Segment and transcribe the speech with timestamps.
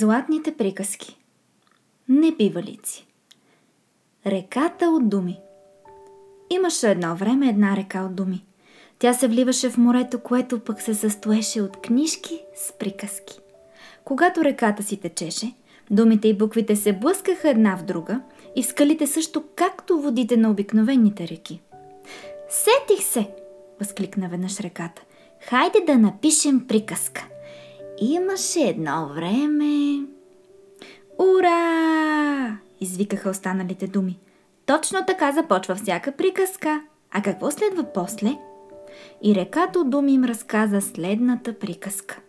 [0.00, 1.18] Златните приказки
[2.08, 3.06] Небивалици
[4.26, 5.40] Реката от думи
[6.50, 8.44] Имаше едно време една река от думи.
[8.98, 13.40] Тя се вливаше в морето, което пък се състоеше от книжки с приказки.
[14.04, 15.54] Когато реката си течеше,
[15.90, 18.20] думите и буквите се блъскаха една в друга
[18.56, 21.60] и скалите също както водите на обикновените реки.
[22.48, 23.30] Сетих се!
[23.80, 25.02] възкликна веднъж реката.
[25.40, 27.26] Хайде да напишем приказка.
[28.00, 30.06] Имаше едно време...
[31.18, 32.58] Ура!
[32.80, 34.18] Извикаха останалите думи.
[34.66, 36.82] Точно така започва всяка приказка.
[37.10, 38.38] А какво следва после?
[39.22, 42.20] И реката от думи им разказа следната приказка.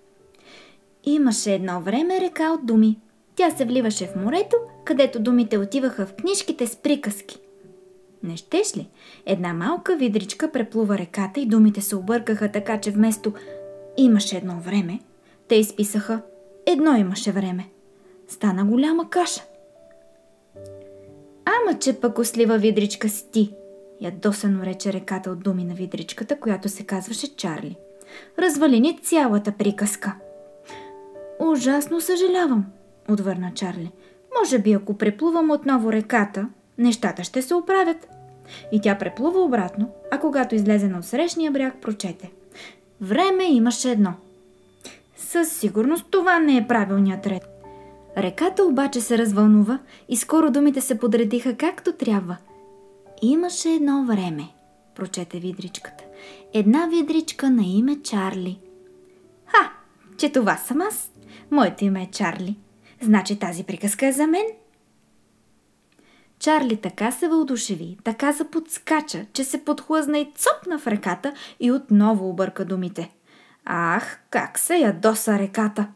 [1.03, 2.99] Имаше едно време река от думи.
[3.35, 7.39] Тя се вливаше в морето, където думите отиваха в книжките с приказки.
[8.23, 8.89] Не щеш ли?
[9.25, 13.33] Една малка видричка преплува реката и думите се объркаха така, че вместо
[13.97, 14.99] имаше едно време,
[15.51, 16.21] те изписаха
[16.65, 17.69] едно имаше време.
[18.27, 19.41] Стана голяма каша.
[21.45, 23.53] Ама, че пък ослива видричка си ти,
[24.01, 27.75] ядосано рече реката от думи на видричката, която се казваше Чарли.
[28.39, 30.15] Развали ни цялата приказка.
[31.39, 32.65] Ужасно съжалявам,
[33.09, 33.91] отвърна Чарли.
[34.39, 38.07] Може би ако преплувам отново реката, нещата ще се оправят.
[38.71, 42.31] И тя преплува обратно, а когато излезе на срещния бряг, прочете.
[43.01, 44.13] Време имаше едно.
[45.31, 47.43] Със сигурност това не е правилният ред.
[48.17, 49.79] Реката обаче се развълнува
[50.09, 52.37] и скоро думите се подредиха както трябва.
[53.21, 54.43] Имаше едно време,
[54.95, 56.03] прочете видричката.
[56.53, 58.59] Една видричка на име Чарли.
[59.45, 59.71] Ха,
[60.17, 61.11] че това съм аз.
[61.51, 62.57] Моето име е Чарли.
[63.01, 64.45] Значи тази приказка е за мен.
[66.39, 72.29] Чарли така се въодушеви, така заподскача, че се подхлъзна и цопна в реката и отново
[72.29, 73.11] обърка думите.
[73.65, 75.87] Ах, как се ядоса реката!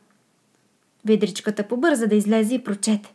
[1.06, 3.14] Видричката побърза да излезе и прочете.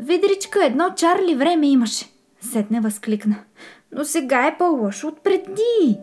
[0.00, 2.06] Видричка, едно Чарли време имаше.
[2.40, 3.36] Сетне възкликна.
[3.92, 5.98] Но сега е по-лошо от преди.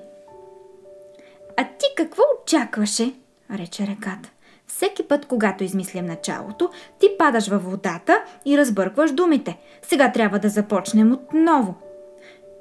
[1.57, 3.13] А ти какво очакваше?
[3.52, 4.30] рече реката.
[4.68, 6.69] Всеки път, когато измислям началото,
[7.00, 9.57] ти падаш във водата и разбъркваш думите.
[9.81, 11.75] Сега трябва да започнем отново.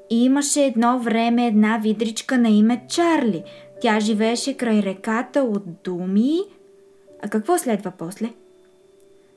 [0.09, 3.43] Имаше едно време една видричка на име Чарли.
[3.85, 6.39] Тя живееше край реката от думи.
[7.21, 8.33] А какво следва после?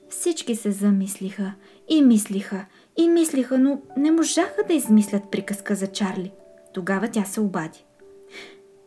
[0.09, 1.53] Всички се замислиха
[1.88, 2.64] и мислиха
[2.97, 6.32] и мислиха, но не можаха да измислят приказка за Чарли.
[6.75, 7.84] Тогава тя се обади.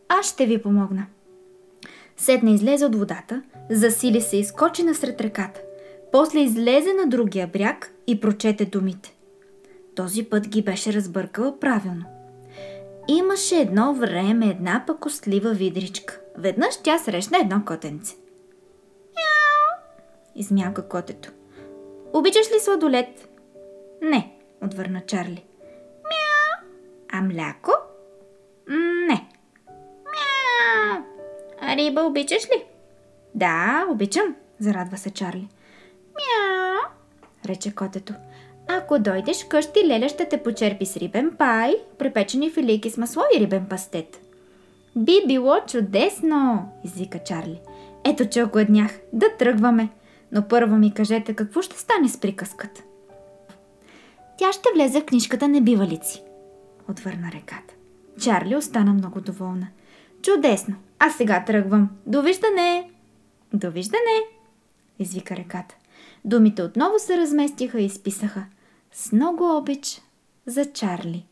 [0.08, 1.06] Аз ще ви помогна.
[2.16, 5.60] Седна излезе от водата, засили се и скочи насред реката.
[6.12, 9.14] После излезе на другия бряг и прочете думите.
[9.94, 12.04] Този път ги беше разбъркала правилно.
[13.08, 16.20] Имаше едно време една пакостлива видричка.
[16.38, 18.16] Веднъж тя срещна едно котенце.
[19.14, 19.80] Мяу!
[20.36, 21.32] Измялка котето.
[22.12, 23.28] Обичаш ли сладолет?
[24.02, 25.44] Не, отвърна Чарли.
[26.04, 26.68] Мяу!
[27.12, 27.72] А мляко?
[29.08, 29.28] Не.
[30.04, 31.02] Мяу!
[31.60, 32.64] А риба обичаш ли?
[33.34, 35.48] Да, обичам, зарадва се Чарли.
[36.14, 36.92] Мяу!
[37.46, 38.14] рече котето.
[38.74, 43.40] Ако дойдеш къщи, Леля ще те почерпи с рибен пай, препечени филийки с масло и
[43.40, 44.20] рибен пастет.
[44.96, 47.60] Би било чудесно, извика Чарли.
[48.04, 49.00] Ето, че огладнях.
[49.12, 49.88] Да тръгваме.
[50.32, 52.82] Но първо ми кажете какво ще стане с приказката.
[54.38, 56.22] Тя ще влезе в книжката Небивалици,
[56.90, 57.74] отвърна реката.
[58.20, 59.68] Чарли остана много доволна.
[60.22, 60.74] Чудесно!
[60.98, 61.90] А сега тръгвам.
[62.06, 62.90] Довиждане!
[63.52, 64.20] Довиждане!
[64.98, 65.74] извика реката.
[66.24, 68.44] Думите отново се разместиха и изписаха.
[68.92, 70.02] С много обич
[70.46, 71.26] за Чарли.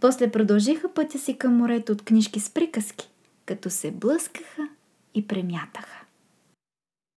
[0.00, 3.10] После продължиха пътя си към морето от книжки с приказки,
[3.46, 4.68] като се блъскаха
[5.14, 6.01] и премятаха.